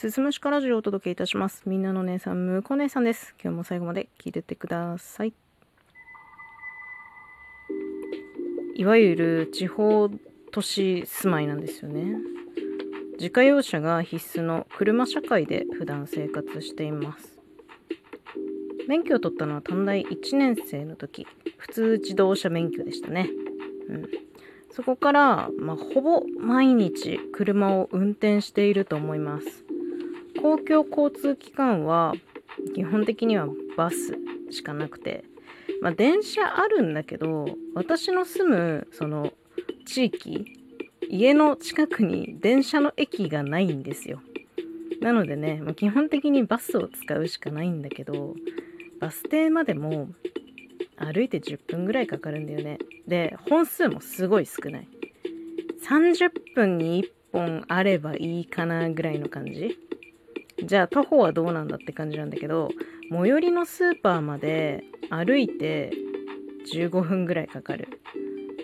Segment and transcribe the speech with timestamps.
[0.00, 1.64] すすむしかラジオをお届けいたします。
[1.66, 3.34] みんなの姉さん、むこ姉さんです。
[3.38, 5.34] 今日も最後まで聞いてってください。
[8.76, 10.08] いわゆる地方
[10.52, 12.16] 都市住まいなんですよね。
[13.18, 17.38] 自家用車が必須の車社会で普段生活しています。
[18.88, 21.26] 免許を取ったのは短大1年生の時、
[21.58, 23.28] 普通自動車免許でしたね。
[23.90, 24.08] うん。
[24.70, 29.69] そこから、まあ、ほぼ毎日車を運転していると思います。
[30.40, 32.14] 公共交通機関は
[32.74, 34.16] 基本的にはバス
[34.50, 35.24] しかなくて、
[35.82, 39.32] まあ、電車あるんだけど、私の住むその
[39.86, 40.44] 地域、
[41.08, 44.20] 家の近くに電車の駅がないんですよ。
[45.00, 48.34] なのでね、まあ基本的にバスを使うしかないんだけど、
[49.00, 50.08] バス停までも
[50.96, 52.78] 歩いて10分ぐらいかかるんだよね。
[53.06, 54.88] で、本数もすごい少ない。
[55.88, 59.78] 30分に1本あればいいかなぐらいの感じ。
[60.64, 62.70] じゃあ徒歩はどうなんだって感じなんだけど、
[63.10, 65.92] 最寄りのスーパーまで歩いて
[66.72, 67.88] 15分ぐらいかかる。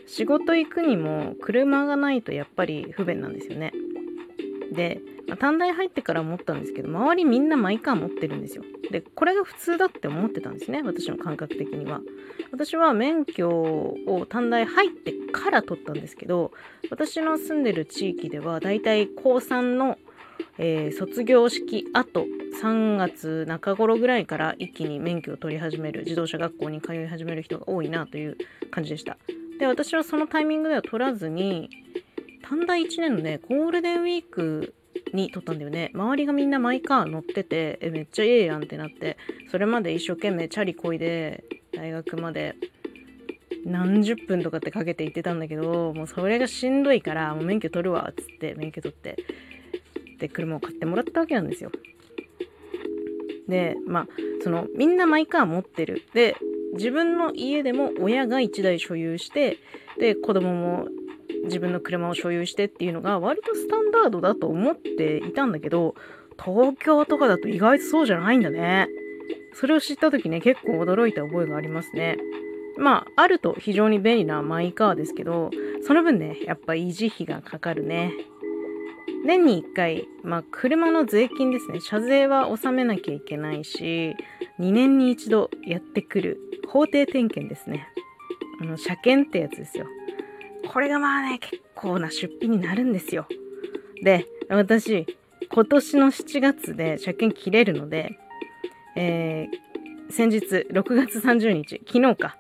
[0.06, 3.72] 仕事行くにも車がないとやっぱり不便なんですよね。
[4.72, 8.62] で、まあ短大入ってから思ったんですけど、周りみんなマイカー持ってるんですよ。
[8.90, 12.00] で、これが普通だって思ってたんですね、私の感覚的には。
[12.52, 16.52] 私は免許を短大入ってから取ったんですけど、
[16.90, 19.98] 私の住んでる地域ではだいたい高3の、
[20.58, 22.26] えー卒業式後
[22.62, 28.36] 3月中頃ぐらいから一気に免許を取り始める自動車学校に通い始める人が多いなという
[28.70, 29.18] 感じでした。
[29.58, 31.70] で、私はそのタイミングでは取らずに、
[32.42, 34.74] 短大1年のね、ゴールデンウィーク
[35.12, 35.90] に撮ったんだよね。
[35.94, 39.16] 周りがみんなマイカー乗ってて、え、めっちゃええやんってなって、
[39.50, 42.56] それまで一生懸命チャリこいで、大学まで
[43.64, 49.16] 何十分とかってかけて行ってたんだけど、もうそれがしんどいから、もう免許取るわ、っつって免許取って、
[50.18, 51.70] で、車を買ってもらったわけなんですよ。
[53.48, 54.06] で、まあ、
[54.42, 56.02] その、みんなマイカー持ってる。
[56.14, 56.36] で、
[56.74, 59.58] 自分の家でも親が1台所有して、
[59.98, 60.88] で、子供も
[61.44, 65.94] 自分の車を所有してっていうのが割とスタンダードだと思っていたんだけど、
[66.42, 68.88] 東京とかだと意外とそうじゃないんだね。
[69.54, 72.18] それを知った時ね、結構驚いた覚えがありますね。
[72.76, 75.50] まあ、あると非常に便利なマイカーですけど、
[75.86, 78.12] その分ね、やっぱ維持費がかかるね。
[79.24, 81.80] 年に1回、まあ、車の税金ですね。
[81.80, 84.16] 車税は納めなきゃいけないし、
[84.60, 87.88] 2年に一度やってくる法定点検ですね。
[88.60, 89.86] あの、車検ってやつですよ。
[90.68, 93.26] これがまあね、結構な出費になるんですよ。
[94.02, 95.06] で、私、
[95.48, 98.18] 今年の7月で車検切れるので、
[98.96, 102.36] えー、先日、6月30日、昨日か。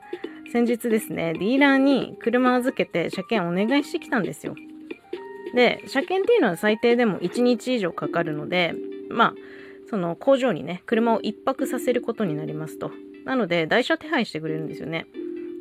[0.52, 4.54] 先日ですね、ディーラーに車預けて車検お願いしてきたんですよ。
[5.54, 8.74] で、車検っていうのは最低でも1日以上かかるので、
[9.10, 9.34] まあ、
[9.88, 12.90] その工場にね、車を一泊させることになりますと。
[13.24, 15.06] なので、台車手配してくれるんですよね。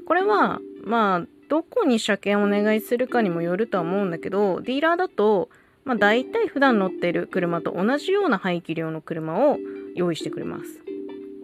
[0.05, 5.49] これは、まあ、どこに車検お願いするかにもよるとは思うんだけど、ディーラーだと、
[5.83, 9.59] まあ、大体普段乗ってる車と同じような排気量の車を
[9.93, 10.81] 用意してくれます。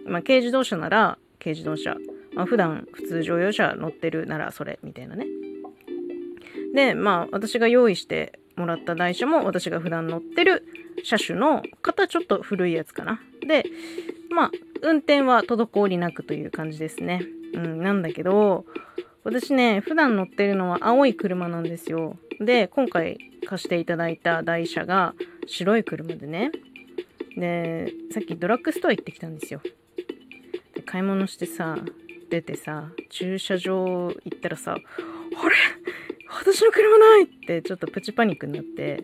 [0.05, 1.95] まあ、軽自動車なら軽自動車。
[2.33, 5.25] まあ、普段普通乗用車乗ってるならそれみたいなね。
[6.73, 10.65] で、まあ、私が用意してもらった台車も私が普段乗ってる
[11.03, 13.21] 車種の型ちょっと古いやつかな。
[13.47, 13.63] で、
[14.29, 14.51] まあ、
[14.81, 17.25] 運転は滞りなくという感じですね。
[17.53, 18.65] うん、なんだけど、
[19.23, 22.17] 私ね、普段乗ってるのは青い車なんですよ。
[22.39, 25.13] で、今回貸していただいた台車が
[25.47, 26.51] 白い車でね。
[27.37, 29.61] で、さっきドラッグストア行ってきたんですよ。
[30.75, 31.77] で、買い物してさ、
[32.29, 35.80] 出てさ、駐車場行ったらさ、あれ？
[36.41, 39.03] 私の車ないってちょっとプチパニックになって、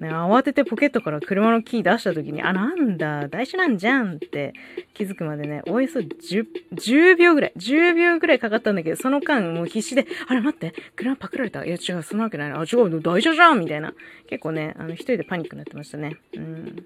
[0.00, 4.52] ね、慌ててポケットから車のキー出した時に、あ、なんだ、台車なんじゃんって
[4.94, 11.64] 気づくまでね、およそ 10, 10秒ぐらい、10秒ぐらいかかったんだけど、その間もう必死で、あれ待って、車パクられた？
[11.64, 12.58] いや違う、そんなわけないな。
[12.58, 13.94] あ、違う、台車じゃんみたいな。
[14.28, 16.16] 結構ね、あの、一人でパニックになってましたね。
[16.34, 16.84] うん。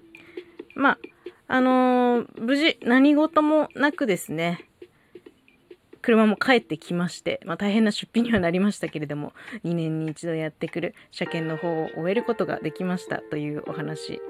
[0.75, 0.97] まあ、
[1.47, 4.66] あのー無事何事もなくですね、
[6.07, 9.33] 車も帰ってきまして、まあ大変な出費にはなりましたけれども、
[9.65, 14.21] 2年に一度やってくる車検の方を終えることができましたというお話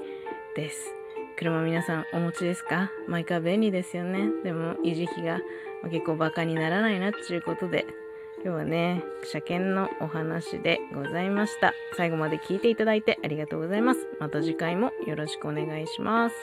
[0.56, 0.92] です。
[1.38, 2.90] 車皆さんお持ちですか？
[3.08, 4.28] 毎回便利ですよね。
[4.44, 5.40] でも維持費が
[5.84, 7.86] ま結構バカにならないなっていうことで、
[8.44, 11.74] 今日はね、車検のお話でございました。
[11.96, 14.00] 最後まで聞いていただいてありがとうございます。
[14.20, 16.36] また次回もよろしくお願いします。